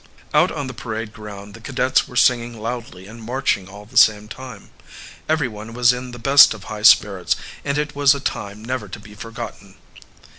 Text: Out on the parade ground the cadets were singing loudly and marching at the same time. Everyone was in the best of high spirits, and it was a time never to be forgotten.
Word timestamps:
Out 0.33 0.51
on 0.51 0.65
the 0.65 0.73
parade 0.73 1.13
ground 1.13 1.53
the 1.53 1.61
cadets 1.61 2.07
were 2.07 2.15
singing 2.15 2.59
loudly 2.59 3.05
and 3.05 3.21
marching 3.21 3.69
at 3.69 3.91
the 3.91 3.97
same 3.97 4.27
time. 4.27 4.71
Everyone 5.29 5.73
was 5.75 5.93
in 5.93 6.09
the 6.09 6.17
best 6.17 6.55
of 6.55 6.63
high 6.63 6.81
spirits, 6.81 7.35
and 7.63 7.77
it 7.77 7.95
was 7.95 8.15
a 8.15 8.19
time 8.19 8.65
never 8.65 8.87
to 8.87 8.99
be 8.99 9.13
forgotten. 9.13 9.75